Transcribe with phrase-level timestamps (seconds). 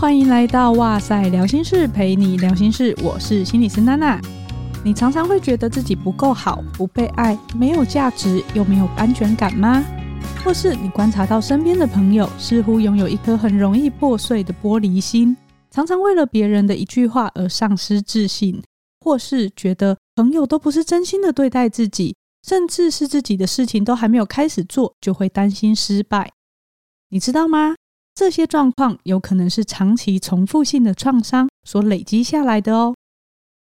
[0.00, 2.96] 欢迎来到哇塞聊心室，陪你聊心事。
[3.02, 4.20] 我是心理师娜娜。
[4.84, 9.84] 你常常会觉得自己不够好，不被爱，没有价值，又没有安全感吗？
[10.44, 15.36] 或是你观察到身边的朋友似乎拥有一颗很容易破碎的玻璃心，
[15.68, 18.62] 常常为了别人的一句话而丧失自信，
[19.00, 22.14] 或是觉得朋友都不是真心的对待自己，
[22.46, 26.30] 甚至是自己的事情都还没有开始做，就会担心失败。
[27.08, 27.74] 你知道吗？
[28.18, 32.92] 这些状况有可能是长期重复性的创伤所累积下来的哦。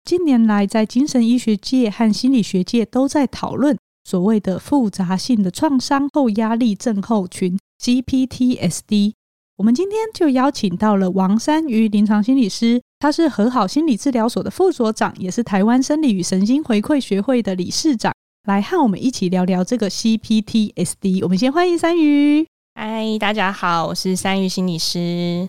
[0.04, 9.14] 近年来，在精神医学界和心理学界都在讨论所谓的复杂性的创伤后压力症候群 （CPTSD）。
[9.58, 18.12] 我们今天就邀请到了王珊瑜临床心理师，他是和好心理治疗所的副所长，也是台湾生理与神经回馈学会的理事长，
[18.48, 21.20] 来和我们一起聊聊这个 CPTSD。
[21.22, 22.48] 我们先欢迎珊瑜。
[22.80, 25.48] 嗨，大家好，我是珊瑜心理师。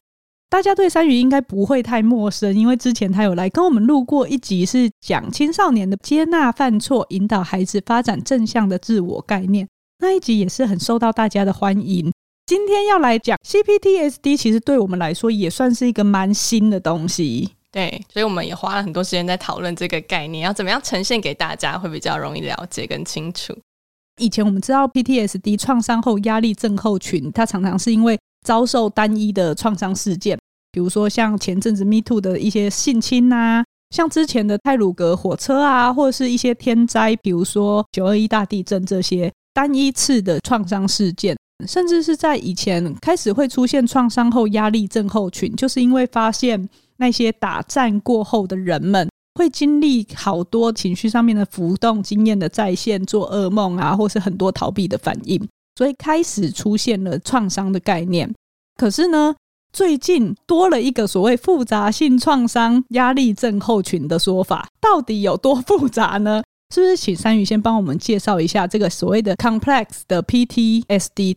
[0.48, 9.68] 大家对珊瑜应该不会太陌生，因为之前他有来跟我们录过一集，是讲青少年的接纳犯错，引导孩子发展正向的自我概念。
[9.98, 12.10] 那一集也是很受到大家的欢迎。
[12.46, 17.50] 今天要来讲 CPTSD，其实对我们来说也算是一个蛮新的东西。
[17.70, 23.54] 对，所以我们也花了很多时间在讨论这个概念，要怎么样呈现给大家，会比较容易了解跟清楚。
[24.18, 30.38] 以前我们知道 PTSD 创伤后压力症候群，它常常是因为遭受单一的创伤事件，
[30.70, 49.08] 比如说像前阵子 Me Too 的一些性侵啊，像之前的泰鲁阁火车啊，或者是一些天灾，比如说九二一大地震这些单一次的创伤事件，甚至是在以前开始会出现创伤后压力症候群，就是因为发现那些打战过后的人们。
[49.38, 55.40] 会经历好多情绪上面的浮动、经验的再现、做噩梦啊，或是很多逃避的反应，
[55.76, 58.34] 所以开始出现了创伤的概念。
[58.76, 59.36] 可是呢，
[59.72, 66.42] 最近多了一个所谓复杂性创伤压力症候群的说法，到底有多复杂呢？
[66.74, 71.36] 是不是请珊瑜先帮我们介绍一下这个所谓的 complex 的 PTSD？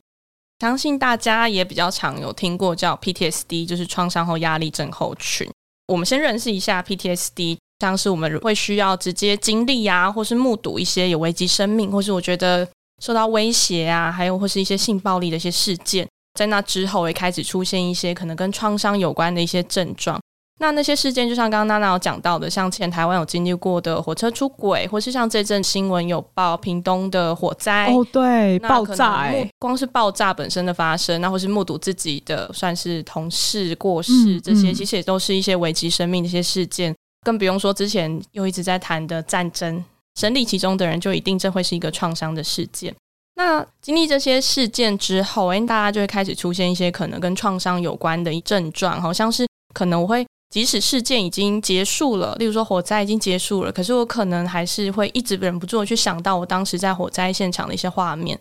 [0.60, 5.48] 相信大家也比较常有听过叫 PTSD，就是创伤后压力症候群。
[5.88, 7.58] 我们先认识一下 PTSD。
[7.82, 12.68] 像是我们会需要直接经历啊，或是目睹一些有危及生命，或是我觉得
[13.02, 16.08] 受到威胁啊，还有或是一些性暴力的一些事件，
[16.40, 20.20] 在那之后也开始出现一些可能跟创伤有关的一些症状。
[20.60, 36.96] 那那些事件，就像刚刚娜娜有讲到的，像前台湾有经历过的火车出轨，或是像这阵新闻有报屏东的火灾哦，对，爆炸，欸，光是爆炸本身的发生，那或是目睹自己的算是同事过世，这些其实也都是一些危及生命的一些事件。
[37.24, 39.84] 更不用说之前又一直在谈的战争，
[40.16, 42.94] 身历其中的人就一定这会是一个创伤的事件。
[43.36, 58.38] 那经历这些事件之后，哎，大家就会开始出现一些可能跟创伤有关的症状，好像是可能我会即使事件已经结束了，例如说火灾已经结束了，可是我可能还是会一直忍不住去想到我当时在火灾现场的一些画面，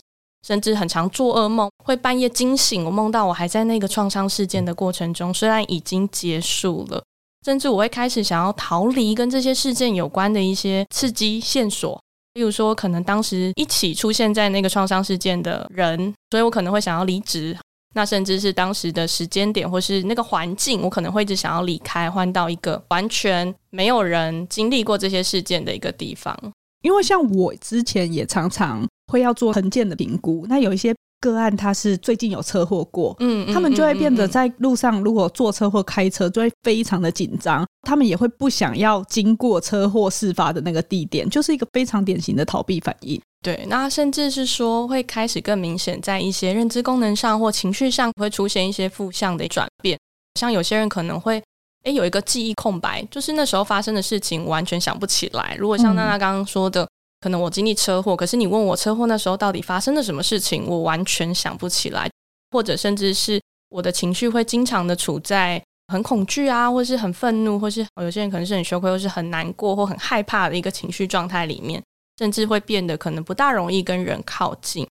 [0.46, 7.02] 甚至很常做噩梦，会半夜惊醒，我梦到我还在那个创伤事件的过程中，虽然已经结束了。
[7.44, 12.00] 甚至我会开始想要逃离跟这些事件有关的一些刺激线索，
[12.34, 17.56] 例如说，可能当时一起出现在那个创伤事件的人，所以我可能会想要离职。
[17.94, 26.36] 那甚至是当时的时间点或是那个环境，我可能会一直想要离开，换到一个完全没有人经历过这些事件的一个地方。
[26.82, 30.94] 因为像我之前也常常会要做衡鉴的评估，那有一些。
[31.20, 37.66] 个案他是最近有车祸过，嗯，他们就会变得在路上，如果坐车或开车，就会非常的紧张。
[37.82, 43.20] 他们也会不想要经过车祸事发的那个地点，就是一个非常典型的逃避反应。
[43.42, 49.98] 对，那甚至是说会开始更明显，在一些认知功能上或情绪上会出现一些负向的转变。
[50.38, 51.42] 像有些人可能会，
[51.84, 55.56] 诶，有一个记忆空白，就是那时候发生的事情完全想不起来。
[55.58, 56.88] 如果像娜娜刚刚说的。
[57.20, 62.10] 可能我经历车祸，可是你问我车祸那时候到底发生了什么事情，我完全想不起来，
[62.50, 71.82] 或者甚至是我的情绪会经常的处在很恐惧啊，或是很愤怒，或是有些人可能是很羞愧，或是很难过或很害怕的一个情绪状态里面，
[72.18, 74.86] 甚至会变得可能不大容易跟人靠近。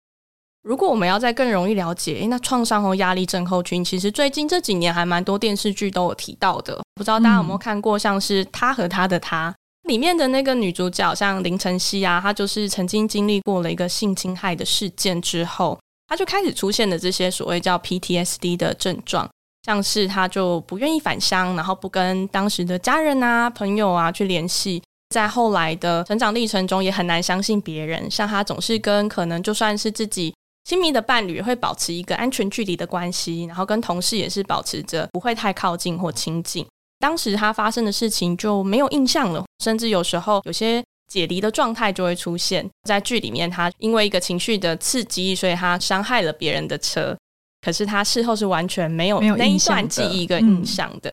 [0.63, 9.53] 如果我们要再更容易了解，诶，那创伤后压力症候群，其实最近这几年还蛮多电视剧都有提到的，不知道大家有没有看过，像是他和他的他。
[9.85, 19.29] 里面的那个女主角，像林晨曦啊，她就是曾经经历过了一个性侵害的事件之后，她就开始出现了这些所谓叫 PTSD 的症状，
[19.63, 30.33] 像是她就不愿意返乡，然后不跟当时的家人啊、朋友啊去联系，在后来的成长历程中也很难相信别人，像她总是跟可能就算是自己
[30.63, 36.65] 亲密的伴侣会保持一个安全距离的关系，然后跟同事也是保持着不会太靠近或亲近。
[36.99, 42.67] 当时他发生的事情就没有印象了，甚至有时候有些解离的状态就会出现。
[42.83, 47.15] 在剧里面，他因为一个情绪的刺激，所以他伤害了别人的车，
[47.61, 51.11] 可是他事后是完全没有那一段记忆跟印象的。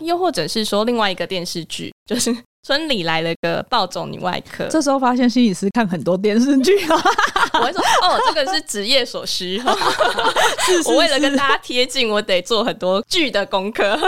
[0.00, 2.36] 嗯、又或者是说，另外一个电视剧就是。
[2.66, 7.02] 村里来了个暴走女外科，这时候发现心理师看很多电视剧啊，
[7.54, 9.56] 我会说哦，这个是职业所需。
[10.66, 13.98] 是是是我为了跟大家贴近，我得做很多剧的功课。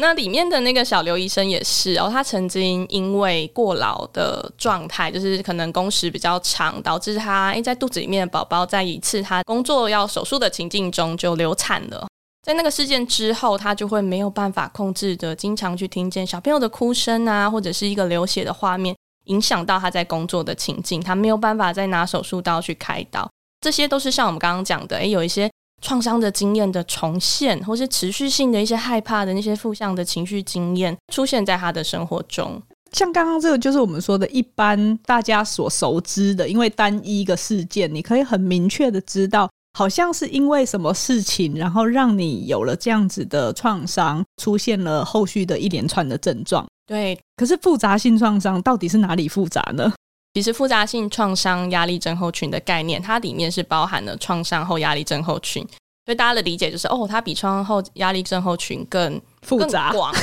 [0.00, 12.06] 那里面的那个小刘医生也是哦，他曾经因为过劳的状态，就是可能工时比较长，导致他诶在肚子里面的宝宝在一次他工作要手术的情境中就流产了。
[12.42, 23.28] 在那个事件之后，他就会没有办法控制的，经常去听见小朋友的哭声啊，或者是一个流血的画面，影响到他在工作的情境，他没有办法再拿手术刀去开刀。
[23.60, 25.50] 这些都是像我们刚刚讲的，诶，有一些
[25.80, 32.60] 创伤的经验的重现，或是持续性的一些害怕的那些负向的情绪经验出现在他的生活中。
[32.92, 39.48] 像刚刚这个，就是我们说的一般大家所熟知的，因为单一一个事件，你可以很明确的知道。
[39.78, 46.66] 好像是因为什么事情，然后让你有了这样子的创伤，出现了后续的一连串的症状。
[46.84, 49.92] 对，可是复杂性创伤到底是哪里复杂呢？
[50.34, 55.62] 其实复杂性创伤压力症候群的概念，它里面是包含了创伤后压力症候群，
[56.06, 60.14] 所以大家的理解就是，哦，它比创伤后压力症候群更复杂、更广、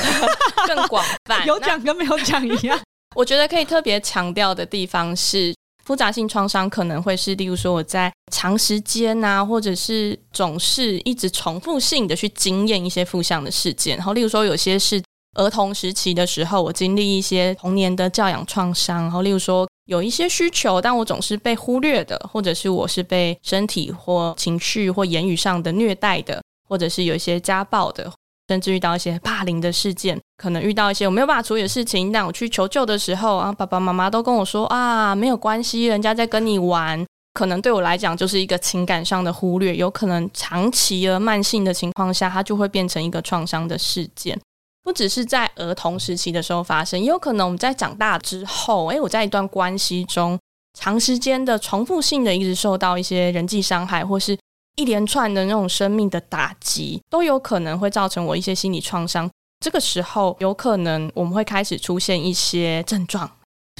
[0.66, 2.78] 更广泛， 有讲跟没有讲一样。
[3.14, 5.54] 我觉得可以特别强调的地方是。
[5.84, 13.96] 复杂性创伤可能会是，例如说我在长时间啊，或者是总是一直重复性的去经验一些负向的事件。
[13.96, 15.02] 然后，例如说有些是
[15.38, 19.04] 儿童时期的时候，我经历一些童年的教养创伤。
[19.04, 28.12] 然后，例如说有一些需求，但我总是被忽略的，或者是我是被身体或情绪或言语上的虐待的，或者是有一些家暴的。
[28.48, 37.04] 甚至遇到一些霸凌的事件，可能遇到一些我没有办法处理的事情，但我去求救的时候啊，爸爸妈妈都跟我说啊，没有关系，人家在跟你玩。
[37.34, 44.38] 可能对我来讲就是一个情感上的忽略，有可能长期而慢性的情况下，它就会变成一个创伤的事件。
[44.82, 50.38] 不只是在儿童时期的时候发生，也有可能我们在长大之后，诶，我在一段关系中
[50.78, 54.38] 长时间的重复性的一直受到一些人际伤害，或是。
[54.76, 59.28] 一连串的那种生命的打击，都有可能会造成我一些心理创伤。
[59.58, 63.28] 这个时候，有可能我们会开始出现一些症状。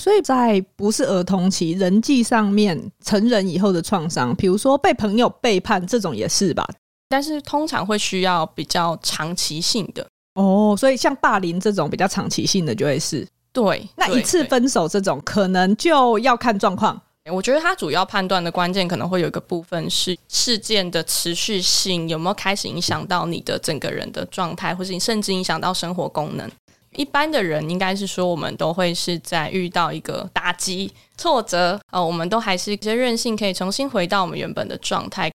[0.02, 6.68] 所以在不是儿童期人际上面，成人以后的创伤，比如说被朋友背叛这种也是吧？
[7.08, 10.04] 但是通常会需要比较长期性的
[10.42, 10.74] 哦。
[10.78, 13.88] 所以像霸凌这种比较长期性的就会是对。
[13.96, 17.00] 那一次分手这种可能就要看状况。
[17.30, 26.50] 我觉得他主要判断的关键可能会有一个部分是事件的持续性有没有开始影响到你的整个人的状态，或是你甚至影响到生活功能。
[26.92, 35.30] 一般的人应该是说，我们都会是在遇到一个打击、挫折，呃，我们都还是一些韧性可以重新回到我们原本的状态。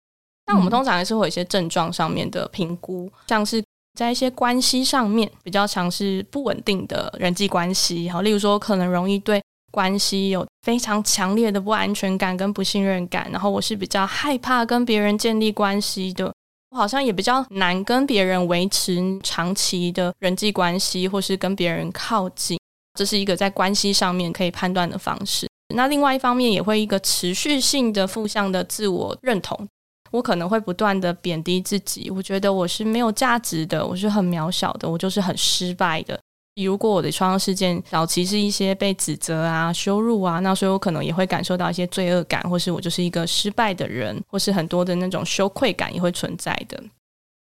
[0.46, 3.62] 但我们通常还是会有一些症状上面的评估，像是
[4.02, 9.40] 在一些关系上面比较常是不稳定的人际关系，好，例如说可能容易对。
[9.72, 16.34] 关系有非常强烈的不安全感跟不信任感，然后我是比较害怕跟别人建立关系的，
[16.72, 22.60] 我好像也比较难跟别人维持长期的人际关系，或是跟别人靠近，
[23.00, 25.48] 这是一个在关系上面可以判断的方式。
[25.74, 29.66] 那另外一方面也会一个持续性的负向的自我认同，
[30.12, 36.20] 我可能会不断的贬低自己，我觉得我是没有价值的，我是很渺小的，我就是很失败的。
[36.62, 46.84] 如果我的创伤事件早期是一些被指责啊、羞辱啊，那所以我可能也会感受到一些罪恶感，或是我就是一个失败的人，或是很多的那种羞愧感也会存在的。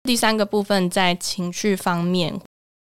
[0.04, 2.34] 第三个部分在情绪方面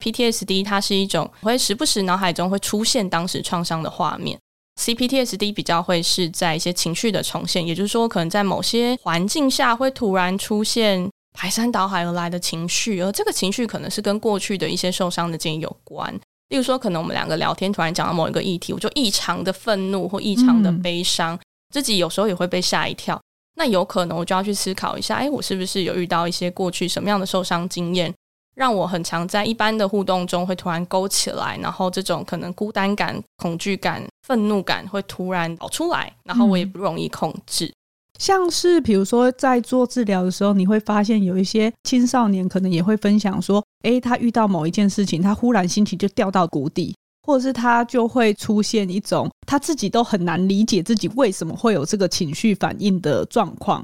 [0.03, 4.39] ，PTSD 它是一种会时不时脑海中会出现当时创伤的画面。
[4.81, 11.09] CPTSD 比较会是在一些情绪的重现，也就是说，可能在某些环境下会突然出现。
[11.33, 16.13] 排山倒海而来的情绪，而这个情绪可能是跟过去的一些受伤的经验有关。
[16.49, 21.39] 例如说，可能我们两个聊天，突然讲到某一个议题，我就异常的愤怒或异常的悲伤，嗯、
[21.73, 23.17] 自己有时候也会被吓一跳。
[23.55, 28.13] 那有可能我就要去思考一下，哎，我是不是有遇到一些过去什么样的受伤经验，
[28.55, 37.65] 让我很常在一般的互动中会突然勾起来，然后这种可能孤单感、恐惧感、愤怒感会突然跑出来，然后我也不容易控制。
[37.65, 37.73] 嗯
[38.17, 53.83] 像是比如说，在做治疗的时候，你会发现有一些青少年可能也会分享说，诶，他遇到某一件事情，他忽然心情就掉到谷底，或者是他就会出现一种他自己都很难理解自己为什么会有这个情绪反应的状况。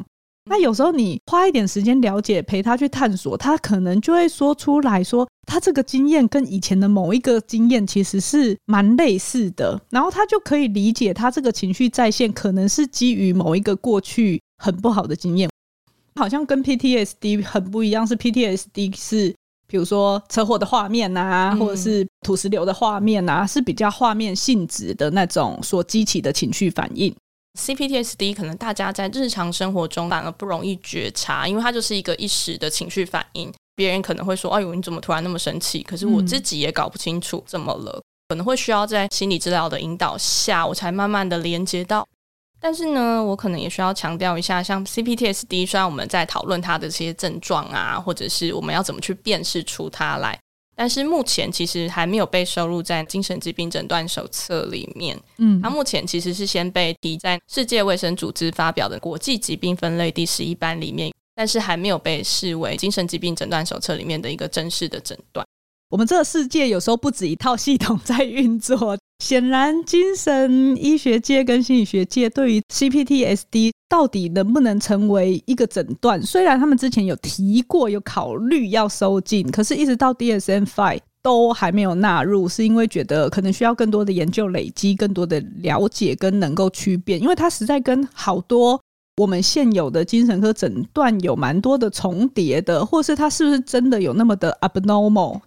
[0.50, 15.50] 那有时候你花一点时间了解，陪他去探索，他可能就会说出来说，他这个经验跟以前的某一个经验其实是蛮类似的，然后他就可以理解他这个情绪再现可能是基于某一个过去很不好的经验，
[16.16, 19.34] 好像跟 PTSD 很不一样，是 PTSD 是
[19.68, 27.14] 比如说车祸的画面啊，或者是土石流的画面啊，是比较画面性质的那种所激起的情绪反应。
[27.58, 33.52] CPTSD 可能大家在日常生活中反而不容易觉察，因为它就是一个一时的情绪反应。
[33.78, 42.06] 别人可能会说：“哎呦，你怎么突然那么生气？”可是我自己也搞不清楚怎么了，嗯、可能会需要在心理治疗的引导下，我才慢慢的连接到。
[42.60, 50.38] 但是呢，我可能也需要强调一下，像 CPTSD，虽然我们在讨论它的这些症状啊，或者是我们要怎么去辨识出它来。
[50.76, 55.20] 但是目前其实还没有被收录在精神疾病诊断手册里面。
[55.38, 65.46] 嗯，它目前其实是先被提在世界卫生组织发表的国际疾病分类第十一版里面，但是还没有被视为精神疾病诊断手册里面的一个正式的诊断。
[65.92, 68.98] 我们这个世界有时候不止一套系统在运作。
[69.24, 88.80] 显然，精神医学界跟心理学界对于 CPTSD 到底能不能成为一个诊断，虽然他们之前有提过，有考虑要收进，可是一直到 DSM-5 都还没有纳入，是因为觉得可能需要更多的研究累积，更多的了解跟能够区辨，因为它实在跟好多
[89.18, 95.42] 我们现有的精神科诊断有蛮多的重叠的，或是它是不是真的有那么的 abnormal。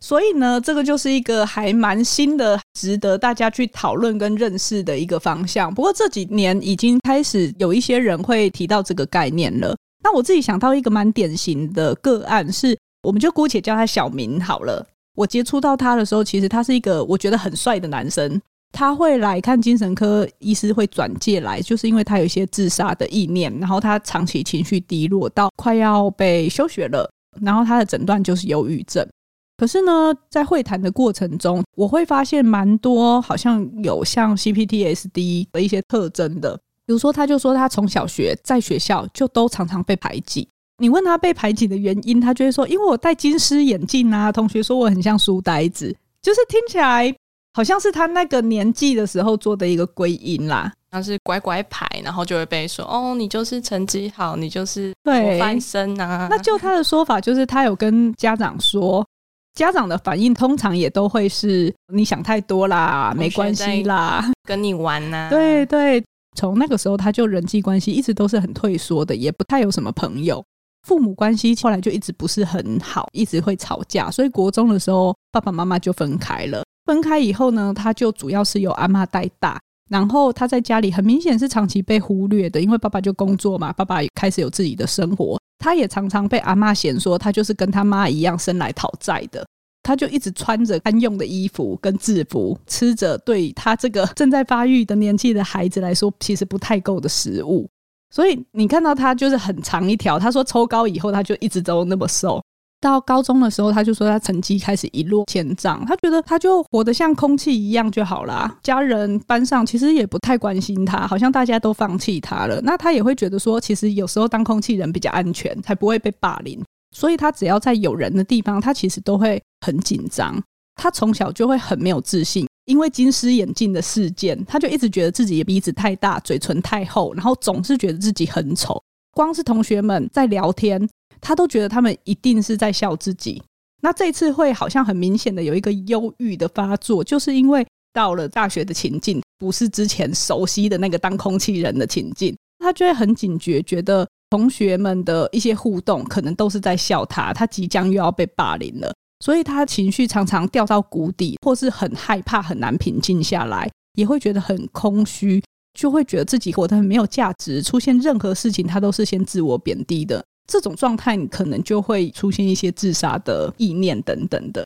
[0.00, 5.72] 所以呢，这个就是一个还蛮新的、值得大家去讨论跟认识的一个方向。
[5.72, 9.74] 不过这几年已经开始有一些人会提到这个概念了。
[10.02, 14.86] 那我自己想到一个蛮典型的个案是，我们就姑且叫他小明好了。
[15.16, 18.38] 我接触到他的时候，其实他是一个我觉得很帅的男生。
[18.74, 27.08] 他会来看精神科医师，会转介来，就是因为他有一些自杀的意念，然后他长期情绪低落到快要被休学了，
[27.40, 29.08] 然后他的诊断就是忧郁症。
[29.56, 36.58] 可是呢，在会谈的过程中，我会发现蛮多好像有像 CPTSD 的一些特征的。
[36.84, 40.46] 比如说，他就说他从小学在学校就都常常被排挤。
[40.78, 47.14] 你问他被排挤的原因，他就会说：“因为我戴金丝眼镜啊，同学说我很像书呆子。”就是听起来
[47.54, 59.06] 好像是他那个年纪的时候做的一个归因啦，像是乖乖牌，然后就会被说：“哦，你就是成绩好，你就是模范生啊。”那就他的说法，就是他有跟家长说。
[59.54, 65.30] 家长的反应通常也都会是你想太多啦，没关系啦，跟你玩呐、啊。
[65.30, 66.04] 对对，
[66.36, 70.44] 从那个时候他就人际关系一直都是很退缩的，也不太有什么朋友。
[70.82, 76.64] 父母关系后来就一直不是很好，一直会吵架，所以国中的时候爸爸妈妈就分开了。
[76.84, 85.40] 分开以后呢，他就主要是由阿妈带大，然后他在家里很明显是长期被忽略的，因为爸爸就工作嘛，爸爸也开始有自己的生活。
[85.58, 89.46] 他也常常被阿妈嫌说，他就是跟他妈一样生来讨债的。
[89.82, 97.68] 他就一直穿着堪用的衣服跟制服，吃着对他这个正在发育的年纪的孩子来说，其实不太够的食物。
[98.10, 100.18] 所以你看到他就是很长一条。
[100.18, 102.42] 他说抽高以后，他就一直都那么瘦。
[102.84, 105.82] 到高中的时候，他就说他成绩开始一落千丈。
[105.86, 108.54] 他觉得他就活得像空气一样就好啦。
[108.62, 112.60] 家人班上其实也不太关心他，好像大家都放弃他了。
[112.60, 116.62] 那他也会觉得说，其实有时候当空气人比较安全，才不会被霸凌。
[116.94, 120.38] 所以他只要在有人的地方，他其实都会很紧张。
[120.76, 128.78] 他从小就会很没有自信，因为金丝眼镜的事件，他就一直觉得自己鼻子太大，嘴唇太厚，然后总是觉得自己很丑。
[129.12, 130.88] 光是同学们在聊天，
[131.20, 133.42] 他都觉得他们一定是在笑自己。
[133.82, 155.42] 那这次会好像很明显的有一个忧郁的发作，就是因为到了大学的情境，不是之前熟悉的那个当空气人的情境，他就会很警觉，觉得同学们的一些互动可能都是在笑他，他即将又要被霸凌了，所以他情绪常常掉到谷底，或是很害怕，很难平静下来，也会觉得很空虚。
[155.76, 164.64] 就会觉得自己活得很没有价值，出现任何事情他都是先自我贬低的这种状态，你可能就会出现一些自杀的意念等等的。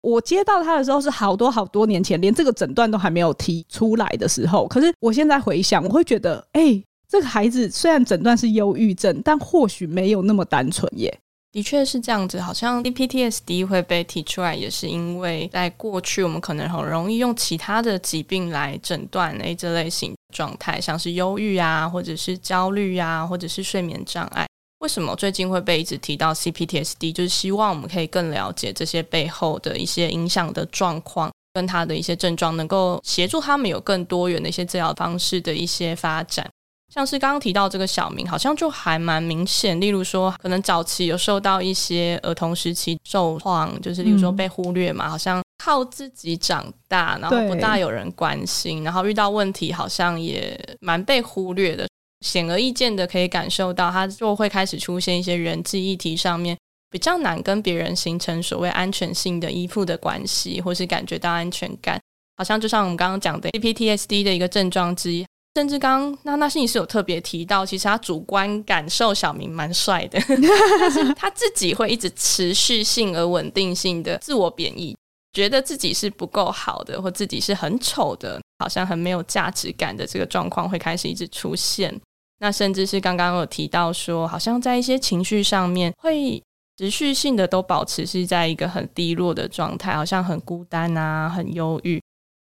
[0.00, 4.66] 我接到他的时候是好多好多年前，连这个诊断都还没有提出来的时候。
[4.68, 11.12] 可是我现在回想，我会觉得，哎，这个孩子虽然诊断是忧郁症，但或许没有那么单纯耶。
[11.50, 24.46] 的确是这样子，好像 DPTSD 会被提出来，也是因为在过去我们可能很容易用其他的疾病来诊断诶这类型状态，像是忧郁啊，或者是焦虑啊，或者是睡眠障碍。
[24.80, 27.12] 为什么最近会被一直提到 CPTSD？
[27.12, 36.48] 就是希望我们可以更了解这些背后的一些影响的状况，跟他的一些症状，能够协助他们有更多元的一些治疗方式的一些发展。
[36.94, 39.78] 像是刚刚提到这个小明，好像就还蛮明显。
[39.80, 51.86] 例如说，可能早期有受到一些儿童时期受创，就是例如说被忽略嘛，嗯、好像靠自己长大，然后不大有人关心，然后遇到问题好像也蛮被忽略的。
[52.20, 56.56] 显而易见的可以感受到，他就会开始出现一些人际议题上面
[56.90, 62.00] 比较难跟别人形成所谓安全性的依附的关系，或是感觉到安全感。
[62.36, 65.26] 好像就像我们刚刚讲的 CPTSD 的一个症状之一。
[65.56, 70.16] 甚至刚刚娜娜心理师有特别提到，其实他主观感受小明蛮帅的，
[70.78, 74.96] 但是他自己会一直持续性而稳定性的自我贬义，
[75.32, 81.94] 觉得自己是不够好的，或自己是很丑的，好像很没有价值感的这个状况会开始一直出现。
[82.40, 86.42] 那甚至是刚刚有提到说，好像在一些情绪上面会
[86.76, 92.00] 持续性的都保持是在一个很低落的状态，好像很孤单啊，很忧郁。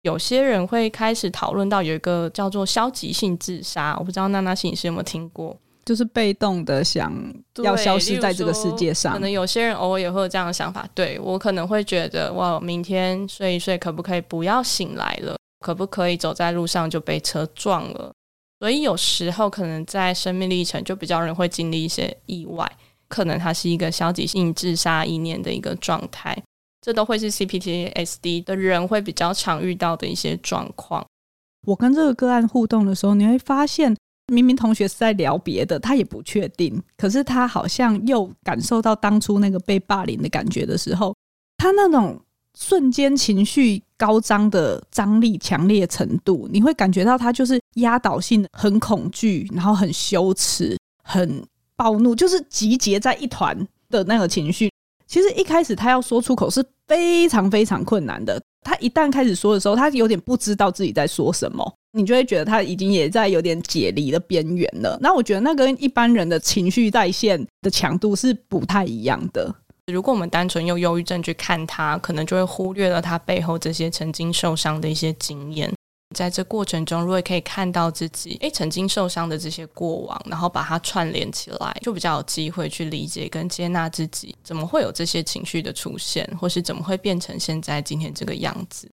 [0.04, 7.12] 有些人会开始讨论到有一个叫做消极性自杀，我不知道娜娜心理师有没有听过，就是被动的想
[7.64, 9.14] 要消失在这个世界上。
[9.14, 15.36] 可能有些人偶尔也会有这样的想法，对，我可能会觉得，哇，明天睡一睡，可不可以不要醒来了？
[15.60, 18.14] 可不可以走在路上就被车撞了？
[18.60, 22.70] 所以有时候可能在生命历程就比较人会经历一些意外，
[23.08, 26.38] 可能它是一个消极性自杀意念的一个状态。
[26.82, 31.06] 这都会是 CPTSD 的人会比较常遇到的一些状况。
[31.68, 33.94] 我跟这个个案互动的时候，你会发现，
[34.28, 41.14] 明明同学是在聊别的，他也不确定，可是他好像又感受到当初那个被霸凌的感觉的时候，
[41.58, 42.22] 他那种
[42.58, 54.72] 瞬间情绪高张的张力强烈程度，你会感觉到他就是压倒性的很恐惧，然后很羞耻、很暴怒，就是集结在一团的那个情绪。
[55.06, 58.42] 其实一开始他要说出口是非常非常困难的。
[58.62, 64.98] 他一旦开始说的时候，他有点不知道自己在说什么，你就会觉得他已经也在有点解离的边缘了。
[65.02, 69.54] 那我觉得那跟一般人的情绪在线的强度是不太一样的。
[69.92, 75.72] 如果我们单纯用忧郁症去看他，可能就会忽略了他背后这些曾经受伤的一些经验。
[76.16, 88.90] 在这过程中，如果可以看到自己诶曾经受伤的这些过往，然后把它串联起来，就比较有机会去理解跟接纳自己，怎么会有这些情绪的出现，或是怎么会变成现在今天这个样子。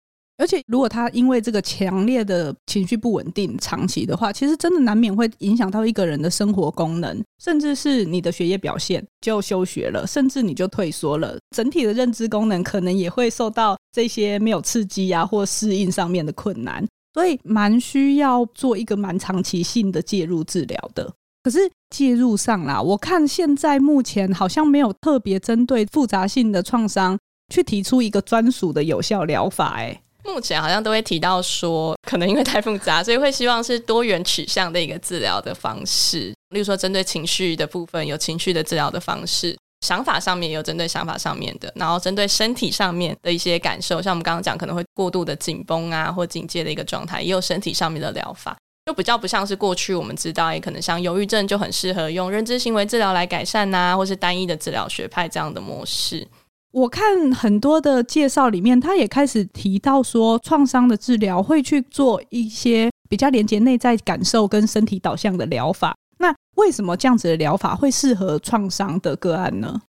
[0.41, 16.83] 而且，如果他因为这个强烈的情绪不稳定长期的话，其实真的难免会影响到一个人的生活功能，甚至是你的学业表现就休学了，甚至你就退缩了，整体的认知功能可能也会受到这些没有刺激啊或适应上面的困难。
[17.13, 21.13] 所以蛮需要做一个蛮长期性的介入治疗的。
[21.43, 27.19] 可是介入上啦，我看现在目前好像没有特别针对复杂性的创伤
[27.53, 29.75] 去提出一个专属的有效疗法。
[29.75, 36.33] 哎，目前好像都会提到说，可能因为太复杂，所以会希望是多元取向的一个治疗的方式。
[36.49, 39.57] 例如说，针对情绪的部分，有情绪的治疗的方式。
[39.85, 48.55] 想法上面有针对想法上面的，然后针对身体上面的一些感受，像我们刚刚讲可能会过度的紧绷啊或警戒的一个状态，也有身体上面的疗法，
[48.85, 56.27] 就比较不像是过去我们知道，也可能像忧郁症就很适合用认知行为治疗来改善呐、或是单一的治疗学派这样的模式。
[56.71, 65.93] 我看很多的介绍里面，他也开始提到说，创伤的治疗会去做一些比较连接内在感受跟身体导向的疗法。
[66.19, 69.81] 那为什么这样子的疗法会适合创伤的个案呢？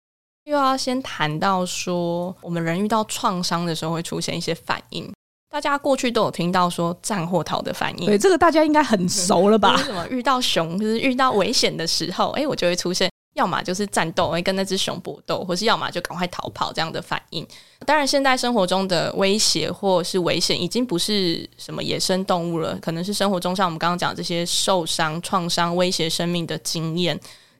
[0.44, 5.12] 又要先谈到说，我们人遇到创伤的时候会出现一些反应。
[5.50, 9.76] 大家过去都有听到说战或逃的反应，对，这个大家应该很熟了吧？
[9.76, 13.10] 为什么遇到熊，就是遇到危险的时候，哎，我就会出现。
[13.34, 17.46] 要么就是战斗，会跟那只熊搏斗，或是要么就赶快逃跑这样的反应。
[17.86, 27.18] 当然，现代生活中的威胁或是危险已经不是什么野生动物了，可能是生活中像我们刚刚讲这些受伤、创伤、威胁生命的经验，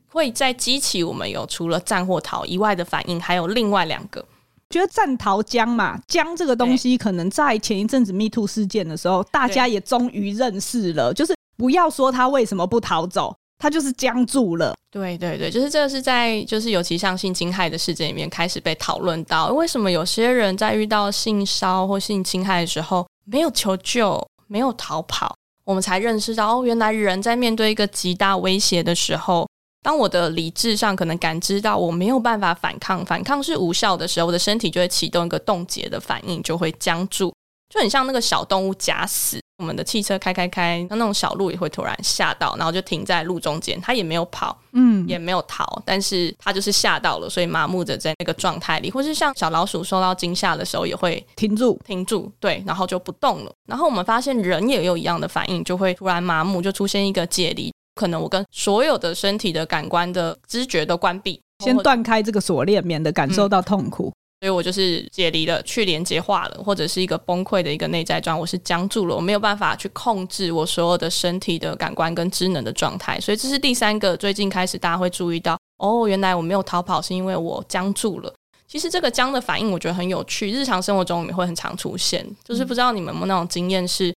[0.09, 4.25] 会在激起我们有除了战或逃以外的反应，还有另外两个。
[4.69, 13.35] 觉得战逃僵嘛，僵这个东西，可能在前一阵子 Me Too 事件的时候，大家也终于认识了，就是不要说他为什么不逃走。
[13.61, 29.47] 他就是僵住了，对对对，就是这个是在就是尤其像性侵害的事件里面开始被讨论到，为什么有些人在遇到性骚或性侵害的时候没有求救，没有逃跑，我们才认识到哦，原来人在面对一个极大威胁的时候，
[29.83, 37.31] 当我的理智上可能感知到我没有办法反抗，反抗是无效的时候，我的身体就会启动一个冻结的反应，就会僵住，
[37.71, 39.41] 就很像那个小动物假死。
[39.59, 43.79] 我们的汽车开开开，那那种小路也会突然吓到，然后就停在路中间。
[43.83, 53.53] 它也没有跑，嗯，也没有逃，但是它就是吓到了，所以麻木着在那个状态里，或是像小老鼠受到惊吓的时候也会停住，停住，对，然后就不动了。
[53.69, 57.71] 然后我们发现人也有一样的反应，就会突然麻木，就出现一个解离。
[57.95, 64.11] 可能我跟所有的身体的感官的知觉都关闭，先断开这个锁链，免得感受到痛苦。
[64.41, 73.21] 所以我就是解离了，去连接化了，或者是一个崩溃的一个内在状，我是僵住了，我没有办法去控制我所有的身体的感官跟智能的状态。
[73.21, 78.33] 所以这是第三个，最近开始大家会注意到，哦，原来我没有逃跑，是因为我僵住了。
[78.67, 82.27] 其实这个僵的反应，我觉得很有趣，日常生活中也会很常出现。
[82.43, 84.15] 就是不知道你们有没有那种经验，是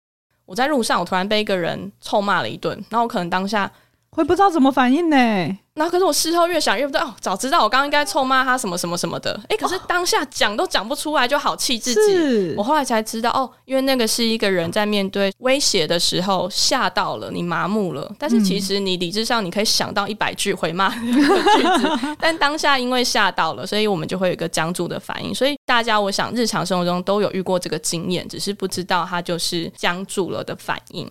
[0.46, 3.68] 我在路上，我突然被一个人臭骂了一顿，然后我可能当下
[4.10, 5.58] 会不知道怎么反应呢？
[5.74, 12.54] 那可是我事后越想越不对哦，早知道我刚刚应该臭骂他什么什么什么的，哎，可是当下讲都讲不出来，就好气自己。
[12.56, 18.14] 我后来才知道哦，因为那个是一个人在面对威胁的时候吓到了，你麻木了。
[18.18, 25.34] 但是其实你理智上你可以想到一百句回骂的句子，但当下因为吓到了，所以我们就会有一个僵住的反应。
[25.34, 31.10] 所以大家，我想日常生活中都有遇过这个经验，只是不知道它就是僵住了的反应。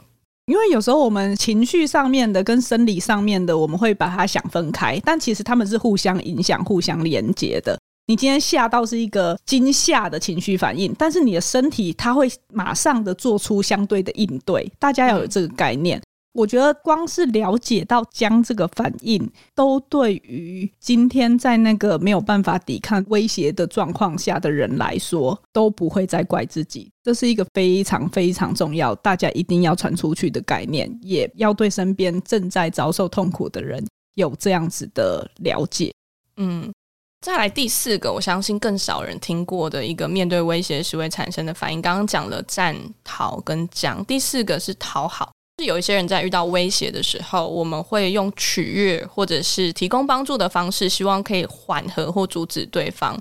[0.51, 7.79] 因为有时候我们情绪上面的跟生理上面的，我们会把它想分开，但其实他们是互相影响、互相连接的。
[8.07, 14.69] 你今天吓到是一个惊吓的情绪反应，但是你的身体它会马上的做出相对的应对。
[14.77, 15.97] 大家要有这个概念。
[15.97, 16.01] 嗯
[16.33, 26.89] 我觉得光是了解到僵这个反应，都对于今天在那个没有办法抵抗威胁的状况下的人来说，都不会再怪自己。
[27.03, 35.91] 这是一个非常非常重要，大家一定要传出去的概念，也要对身边正在遭受痛苦的人有这样子的了解。
[36.37, 36.71] 嗯，
[37.19, 41.81] 再来第四个，我相信更少人听过的一个面对威胁时会产生的反应。
[41.81, 45.29] 刚刚讲了战、逃跟僵，第四个是讨好。
[45.62, 53.15] 是有一些人在遇到威胁的时候，我们会用取悦或者是提供帮助的方式，希望可以缓和或阻止对方。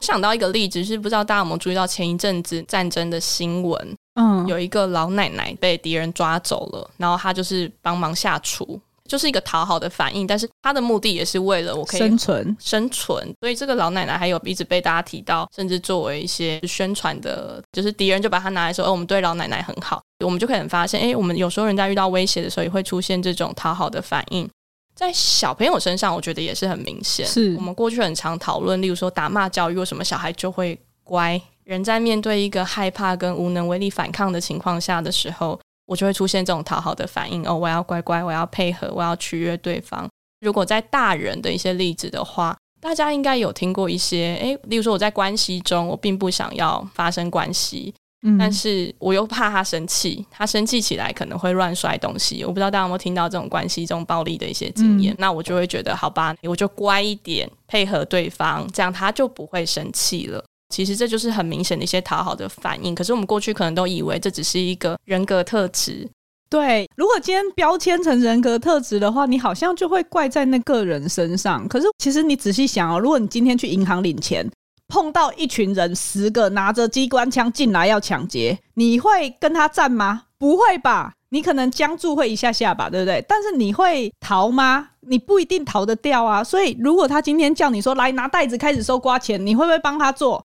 [0.00, 3.96] 想到一个例子，是不知道大家有没有注意到前一阵子战争的新闻？
[4.14, 8.80] 嗯，有一个老奶奶被敌人抓走了，然后她就是帮忙下厨。
[9.10, 13.34] 就是一个讨好的反应，但是他的目的也是为了我可以生存生存。
[13.40, 20.00] 所以这个老奶奶还有一直被大家提到，甚至作为一些宣传的，就是敌人就把它拿来说，哦，我们对老奶奶很好。
[20.24, 24.48] 我们就可以发现，哎，我们有时候人在遇到威胁的时候，也会出现这种讨好的反应。
[24.94, 27.26] 在小朋友身上，我觉得也是很明显。
[27.26, 31.40] 是我们过去很常讨论，例如说打骂教育，为什么小孩就会乖？
[31.64, 35.58] 人在面对一个害怕跟无能为力反抗的情况下的时候。
[35.90, 40.08] 我就会出现这种讨好的反应哦，我要乖乖，我要配合，我要取悦对方。
[40.40, 52.44] 如果在大人的一些例子的话，大家应该有听过一些，诶，例如说我在关系中，我并不想要发生关系，嗯，但是我又怕他生气，他生气起来可能会乱摔东西。
[52.44, 60.44] 我不知道大家有没有听到这种关系中暴力的一些经验，嗯，那我就会觉得好吧，我就乖一点，配合对方，这样他就不会生气了。
[60.70, 66.08] 其实这就是很明显的一些讨好的反应，可是我们过去可能都以为这只是一个人格特质。
[66.48, 71.68] 对，如果今天标签成人格特质的话，你好像就会怪在那个人身上。
[71.68, 74.48] 可是其实你仔细想哦，如果你今天去银行领钱，
[74.88, 80.22] 碰到一群人十个拿着机关枪进来要抢劫，你会跟他战吗？
[80.38, 83.24] 不会吧，你可能僵住会一下下吧，对不对？
[83.28, 84.88] 但是你会逃吗？
[85.02, 86.42] 你不一定逃得掉啊。
[86.42, 90.44] 所以如果他今天叫你说来拿袋子开始收刮钱，你会不会帮他做？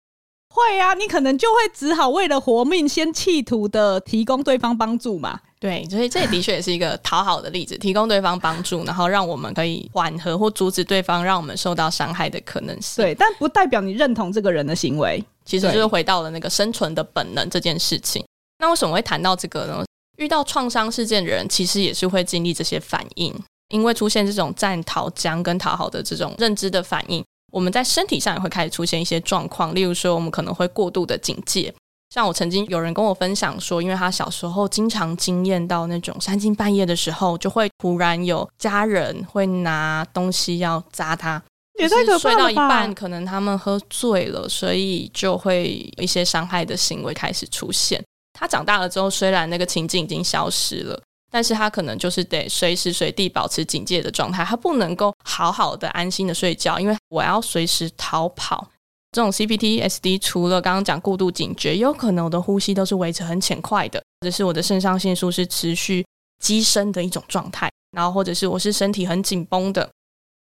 [0.59, 5.39] 会啊，你可能就会只好为了活命，先企图的提供对方帮助嘛。
[5.61, 13.03] 对，所以这的确也是一个讨好的例子，提供对方帮助，然后让我们可以缓和或阻止对方让我们受到伤害的可能性。
[13.03, 18.25] 对，但不代表你认同这个人的行为，其实就是回到了那个生存的本能这件事情。
[18.59, 19.85] 那为什么会谈到这个呢？
[20.19, 23.35] 遇到创伤事件的人，其实也是会经历这些反应，
[23.69, 27.25] 因为出现这种战、逃、僵跟讨好的这种认知的反应。
[27.53, 31.73] 我们在身体上也会开始出现一些状况，例如说，我们可能会过度的警戒。
[32.11, 41.43] 像我曾经有人跟我分享说，因为他小时候经常经验到那种三更半夜的时候，就会突然有家人会拿东西要砸他，
[41.79, 42.19] 也太可怕了吧。
[42.19, 48.03] 睡到一半，可能他们喝醉了，所以就会一些伤害的行为开始出现。
[48.33, 50.99] 他长大了之后，虽然那个情境已经消失了。
[51.31, 58.69] 但是他可能就是得随时随地保持警戒的状态，他不能够好好的安心的睡觉，因为我要随时逃跑。
[59.13, 66.05] 这种 CPTSD 除了刚刚讲过度警觉，有可能我的呼吸都是维持很浅快的，或者是我的肾上腺素是持续
[66.45, 69.89] 激升的一种状态，然后或者是我是身体很紧绷的。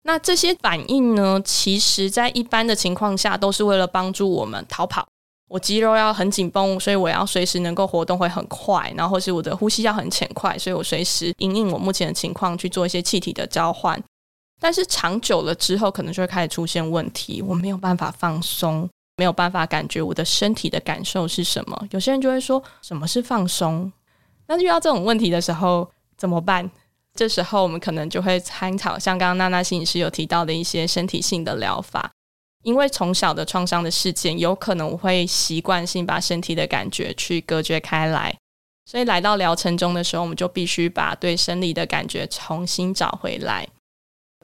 [0.02, 5.06] 那这些反应呢，其实在一般的情况下都是为了帮助我们逃跑。
[5.48, 14.02] 我肌肉要很紧绷，所以我要随时能够活动会很快，然后是我的呼吸要很浅快，所以我随时因应我目前的情况去做一些气体的交换。
[14.60, 21.86] 但是长久了之后，可能就会开始出现问题，我没有办法放松，没有办法感觉我的身体的感受是什么。
[21.90, 23.92] 有些人就会说，什么是放松？
[24.46, 26.68] 那遇到这种问题的时候怎么办？
[27.14, 32.10] 这时候我们可能就会参考像刚刚娜娜心理师有提到的一些身体性的疗法，
[32.62, 38.36] 因为从小的创伤的事件，有可能会习惯性把身体的感觉去隔绝开来，
[38.84, 43.68] 所以来到疗程中的时候，我们就必须把对生理的感觉重新找回来。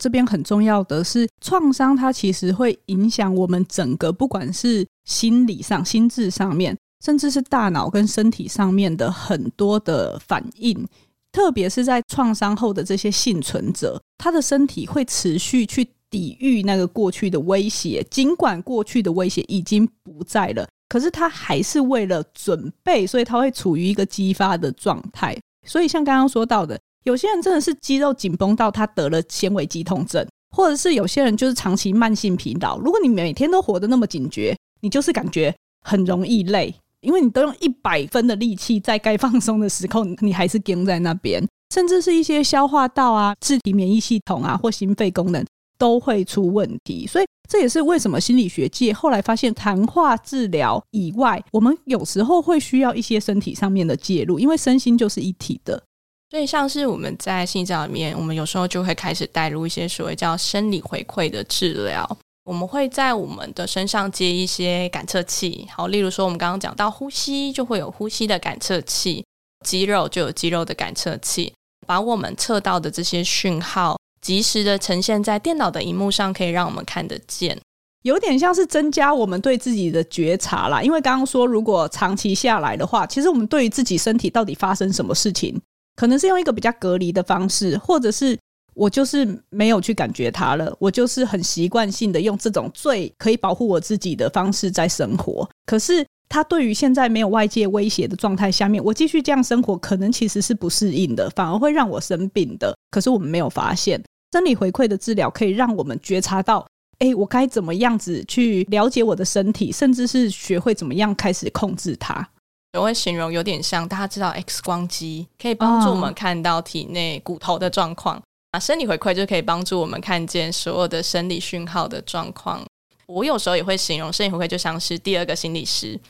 [0.00, 10.88] 这边很重要的是，创伤它其实会影响我们整个，不管是心理上、心智上面，甚至是大脑跟身体上面的很多的反应。
[11.30, 25.34] 特别是在创伤后的这些幸存者，他的身体会持续去抵御那个过去的威胁，尽管过去的威胁已经不在了，可是他还是为了准备，所以他会处于一个激发的状态。
[25.66, 32.78] 所以像刚刚说到的，有些人真的是肌肉紧绷到他得了纤维肌痛症，或者是有些人就是长期慢性疲劳。
[32.78, 36.74] 如果你每天都活得那么警觉，你就是感觉很容易累。
[37.00, 41.44] 因为你都用一百分的力气，在该放松的时候，你还是僵在那边，
[41.74, 45.44] 甚至是一些消化道啊、自体免疫系统啊或心肺功能
[45.82, 47.08] 都会出问题。
[47.08, 55.82] 所以这也是为什么心理学界后来发现，谈话治疗以外，我们有时候会需要一些身体上面的介入，因为身心就是一体的。
[56.30, 62.16] 所以像是我们在心理治疗里面，我们有时候就会开始带入一些所谓叫生理回馈的治疗。
[62.44, 69.22] 我们会在我们的身上接一些感测器，好，例如说我们刚刚讲到呼吸，就会有呼吸的感测器；
[69.66, 71.52] 肌肉就有肌肉的感测器，
[71.86, 77.58] 把我们测到的这些讯号，及时的呈现在电脑的荧幕上，可以让我们看得见。
[78.04, 85.60] 有点像是增加我们对自己的觉察啦，因为刚刚说，如果长期下来的话，其实我们对于自己身体到底发生什么事情，
[85.96, 88.38] 可能是用一个比较隔离的方式，或者是。
[88.74, 95.46] 我就是没有去感觉它了，我就是很习惯性的用这种最可以保护我自己的方式在生活。
[95.66, 102.74] 可是，它对于现在没有外界威胁的状态下面，我继续这样生活，可能其实是不适应的，反而会让我生病的。
[102.90, 104.02] 可是我们没有发现，
[104.32, 106.66] 生理回馈的治疗可以让我们觉察到，
[106.98, 112.26] 哎，我该怎么样子去了解我的身体，甚至是学会怎么样开始控制它。
[112.72, 118.22] 我会形容有点像大家知道 X 光机可以帮助我们看到体内骨头的状况。
[118.52, 122.62] 啊，生理回馈就可以帮助我们看见所有的生理讯号的状况。
[123.06, 126.00] 我有时候也会形容生理回馈就像是第二个心理师，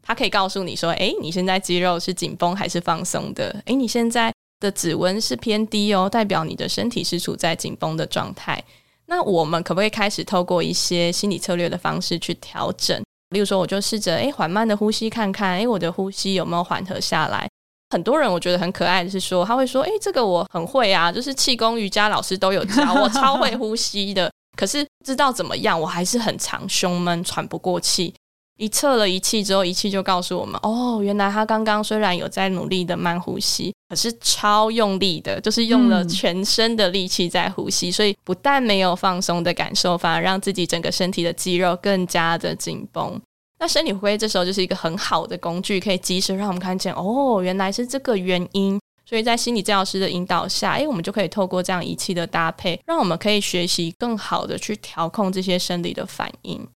[0.00, 3.62] 他可以告诉你说：“哎，你现在肌肉是紧绷还是放松的？
[3.66, 8.62] 哎，你现在的指温是偏低哦，代表你的身体是处在紧绷的状态。
[9.06, 13.00] 那我们可不可以开始透过一些心理策略的方式去调整？
[13.30, 17.48] 例如说，我就试着哎缓慢的呼吸看看，哎，我的呼吸有没有缓和下来？”
[17.90, 24.28] 很多人我觉得很可爱的是说，他会说：“诶，这个我很会啊，就是气功瑜伽老师都有教我，超会呼吸的。
[24.56, 28.12] 可是知道怎么样，我还是很长胸闷，喘不过气。
[28.58, 43.20] 一测了仪器之后，仪器就告诉我们：哦，原来他刚刚虽然有在努力的慢呼吸，可是超用力的，就是用了全身的力气在呼吸，所以不但没有放松的感受，反而让自己整个身体的肌肉更加的紧绷。”
[43.58, 48.78] 那生理回馈这时候就是一个很好的工具，可以及时让我们看见哦，原来是这个原因。
[49.08, 56.66] 所以在心理治疗师的引导下，诶，我们就可以透过这样仪器的搭配，让我们可以学习更好的去调控这些生理的反应。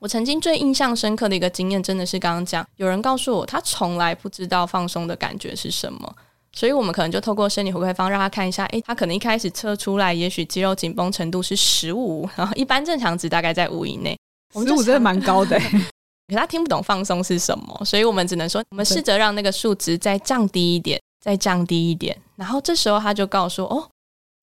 [0.00, 6.12] 我曾经最印象深刻的一个经验，真的是刚刚讲，有人告诉我他从来不知道放松的感觉是什么，
[6.52, 14.18] 所以我们可能就透过生理回馈方让他看一下，诶，他可能一开始测出来，也许肌肉紧绷程度是十五， 然后一般正常值大概在五以内，
[14.52, 15.58] 十五真的蛮高的。
[16.28, 22.16] 可他听不懂放松是什么，所以我们只能说，我们试着让那个数值再降低一点，再降低一点。
[22.36, 23.88] 然后这时候他就告诉我：“哦，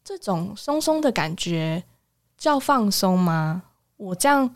[0.04, 1.84] 这种松松的感觉
[2.38, 3.64] 叫放松吗？
[3.98, 4.54] 我这样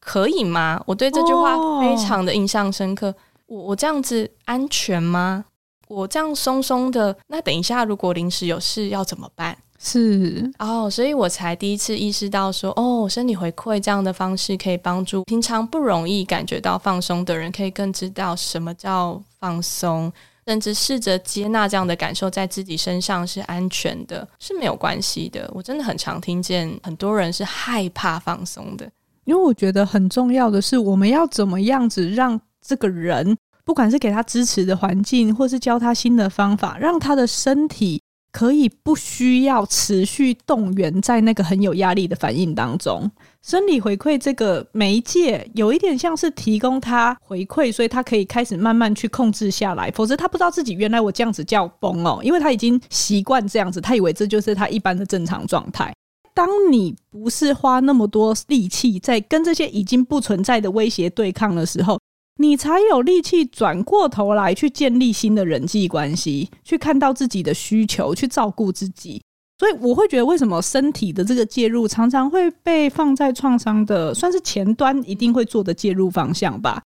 [0.00, 3.14] 可以吗？”我对这句话非常的印象深刻。
[3.46, 5.44] 我我这样子安全吗？
[5.88, 9.56] 我这样松松的，那等一下如果临时有事要怎么办？
[9.78, 20.10] 是哦，oh, 所以我才第一次意识到说，哦，身体回馈这样的方式可以帮助平常不容易感觉到放松的人，可以更知道什么叫放松，
[20.46, 25.48] 甚至试着接纳这样的感受在自己身上是安全的，是没有关系的。
[25.54, 28.90] 我真的很常听见很多人是害怕放松的，
[29.24, 38.00] 因为我觉得很重要的是，我们要怎么样子让这个人，不管是给他支持的环境，或是教他新的方法，让他的身体。
[38.32, 43.10] 可以不需要持续动员在那个很有压力的反应当中，
[43.42, 49.90] 生理回馈这个媒介有一点像是提供他回馈，所以他可以开始慢慢去控制下来。
[49.92, 55.90] 否则他不知道自己原来我这样子叫崩哦，因为他已经习惯这样子，他以为这就是他一般的正常状态。
[56.34, 61.98] 当你不是花那么多力气在跟这些已经不存在的威胁对抗的时候，
[62.38, 69.22] 你才有力气转过头来去建立新的人际关系，去看到自己的需求，去照顾自己。
[69.58, 76.82] 所以我会觉得，为什么身体的这个介入常常会被放在创伤的算是前端一定会做的介入方向吧？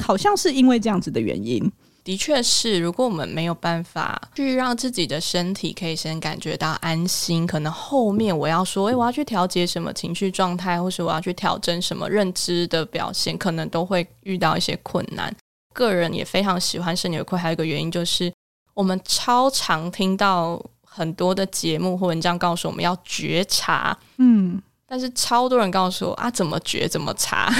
[0.00, 1.70] 好像是因为这样子的原因。
[2.04, 15.34] 的确是，如果我们没有办法去让自己的身体可以先感觉到安心，可能后面我要说，诶，我要去调节什么情绪状态，或是我要去调整什么认知的表现，可能都会遇到一些困难。
[15.72, 18.32] 个人也非常喜欢生理回馈，还有一个原因就是，
[18.74, 20.62] 我们超常听到。
[20.96, 27.52] 很多的节目或文章告诉我们要觉察，嗯，但是超多人告诉我啊，怎么觉怎么察，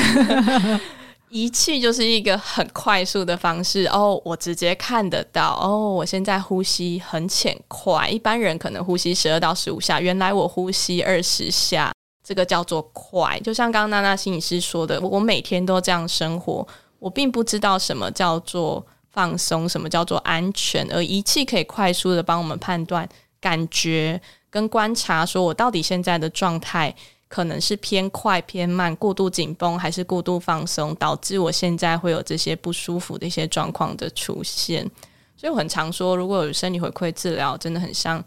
[1.35, 11.93] 仪器就是一个很快速的方式哦，我直接看得到哦，我现在呼吸很浅快，一般人可能呼吸十二到十五下，原来我呼吸二十下，
[12.23, 13.37] 这个叫做快。
[13.41, 16.65] 就像刚刚娜娜心理师说的，我每天都这样生活，
[17.01, 23.09] 我并不知道什么叫做放松，什么叫做安全，而仪器可以快速的帮我们判断。
[23.41, 26.95] 感觉跟观察，说我到底现在的状态
[27.35, 34.89] 可能是偏快、偏慢、过度紧绷，还是过度放松，导致我现在会有这些不舒服的一些状况的出现。
[35.37, 38.25] 所以我很常说，如果有生理回馈治疗，真的很像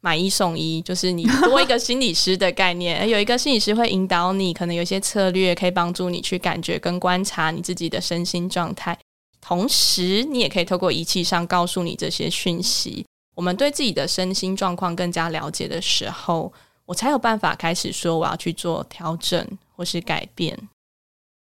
[0.00, 8.98] 买一送一，就是你多一个心理师的概念，有一个心理师会引导你，可能有些策略可以帮助你去感觉跟观察你自己的身心状态，
[9.42, 13.04] 同时你也可以透过仪器上告诉你这些讯息。
[13.34, 16.50] 我们对自己的身心状况更加了解的时候，
[16.88, 19.46] 我才有办法开始说我要去做调整
[19.76, 20.58] 或是改变。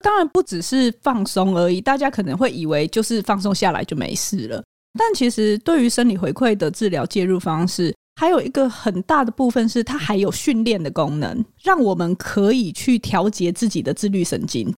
[0.00, 4.60] 当然不只是放松而已，大家可能会以为就是放松下来就没事了。
[4.98, 14.74] 但其实对于生理回馈的治疗介入方式，还有一个很大的部分是它还有训练的功能，让我们可以去调节自己的自律神经。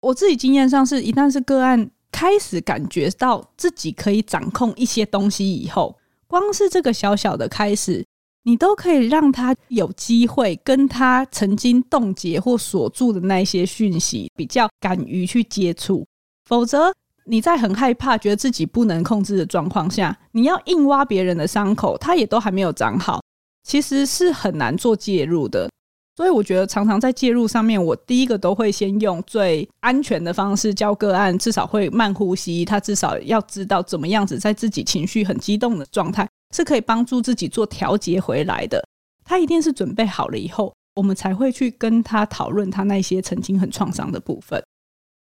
[0.00, 5.96] 我自己经验上是，一旦是个案开始感觉到自己可以掌控一些东西以后。
[6.26, 8.04] 光是这个小小的开始，
[8.48, 16.06] 你都可以让他有机会跟他曾经冻结或锁住的那些讯息比较敢于去接触。
[16.44, 16.92] 否则，
[17.24, 23.20] 你在很害怕、觉得自己不能控制的状况下，你要硬挖别人的伤口，他也都还没有长好，
[23.64, 25.68] 其实是很难做介入的。
[26.14, 32.64] 所以，我觉得常常在介入上面，我第一个都会先用最安全的方式教个案，至少会慢呼吸。
[32.64, 38.82] 他至少要知道怎么样子，在自己情绪很激动的状态，是可以帮助自己做调节回来的。
[39.24, 44.62] 他一定是准备好了以后，我们才会去跟他讨论他那些曾经很创伤的部分。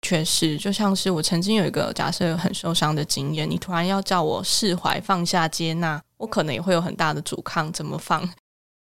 [0.01, 8.27] 确实，就像是我曾经有一个假设很受伤的经验，你突然要叫我释怀、放下、接纳，我可能也会有很大的阻抗，怎么放？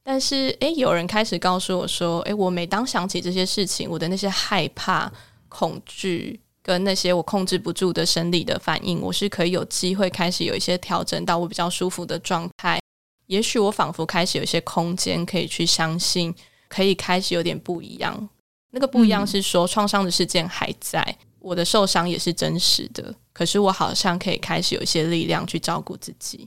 [0.04, 5.12] 但是，诶，有人开始告诉我说，诶，我每当想起这些事情，我的那些害怕、
[5.48, 12.78] 恐惧跟那些我控制不住的生理的反应，我是可以有机会开始有一些调整到我比较舒服的状态。
[13.26, 16.34] 也许我仿佛开始有一些空间可以去相信，
[16.68, 18.28] 可以开始有点不一样。
[18.70, 21.02] 那个不一样是说，创伤的事件还在，
[21.38, 26.46] 我的受伤也是真实的，可是我好像可以开始有一些力量去照顾自己。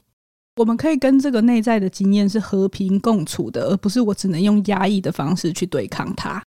[0.57, 6.43] 我们可以跟这个内在的经验是和平共处的，而不是我只能用压抑的方式去对抗它。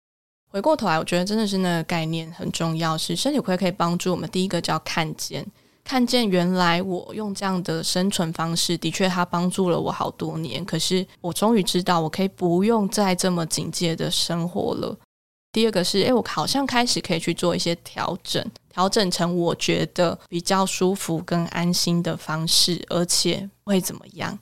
[0.52, 4.28] 回过头来，我觉得真的是那个概念很重要，是身体回可以帮助我们。
[4.30, 5.46] 第一个叫看见，
[5.84, 10.64] 看见原来我用这样的生存方式，的确它帮助了我好多年。
[10.64, 14.96] 可是我终于知道，我可以不用再这么警戒的生活了。
[15.52, 24.36] 第二个是，诶，我好像开始可以去做一些调整，调整成我觉得比较舒服跟安心的方式，而且会怎么样？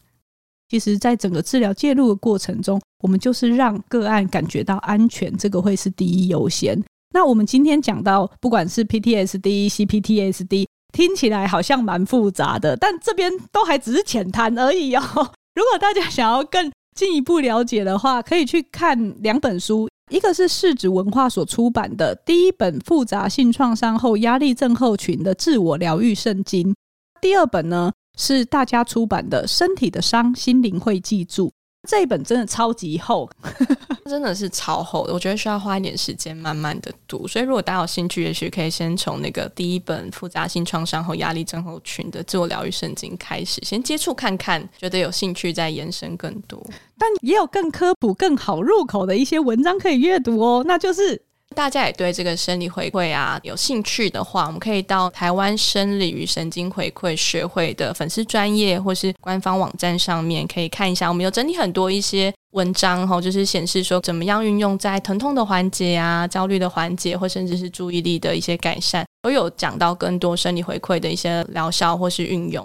[0.68, 6.78] 其实，在整个治疗介入的过程中，我们就是让个案感觉到安全，这个会是第一优先。
[7.14, 15.02] 那我们今天讲到，不管是 PTSD、CPTSD，听起来好像蛮复杂的，但这边都还只是浅谈而已哦。
[15.56, 19.88] 如果大家想要更进一步了解的话，可以去看两本书。
[20.10, 26.74] 一个是世纪文化所出版的第一本复杂性创伤后压力症候群的自我疗愈圣经，
[27.20, 31.46] 第二本呢是大家出版的《身体的伤，心灵会记住》。
[31.88, 33.30] 这一本真的超级厚，
[34.04, 35.14] 真的是超厚的。
[35.14, 37.26] 我觉得需要花一点时间慢慢的读。
[37.28, 46.60] 所以如果大家有兴趣，也许可以先从那个第一本复杂性创伤后压力症候群的自我疗愈圣经开始，先接触看看，觉得有兴趣再延伸更多。
[46.98, 51.22] 但也有更科普、更好入口的一些文章可以阅读哦，那就是。
[51.58, 61.08] 大家也对这个生理回馈啊有兴趣的话，我们可以到台湾生理与神经回馈学会的粉丝专业或是官方网站上面，可以看一下。
[61.08, 72.64] 我们有整理很多一些文章哈，就是显示说怎么样运用在疼痛的环节啊、焦虑的环节，或甚至是注意力的一些改善，都有讲到更多生理回馈的一些疗效或是运用。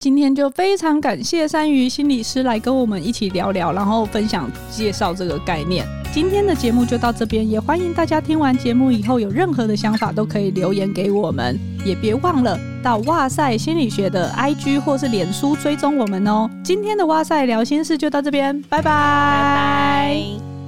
[0.00, 5.99] 今天就非常感谢山瑜心理师来跟我们一起聊聊，然后分享介绍这个概念。
[6.12, 16.50] 今天的节目就到这边，也欢迎大家听完节目以后有任何的想法都可以留言给我们，也别忘了到哇塞心理学的 IG 或是脸书追踪我们哦。
[16.64, 20.59] 今天的哇塞聊心事就到这边，拜拜。